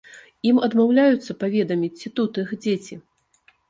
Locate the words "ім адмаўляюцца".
0.51-1.37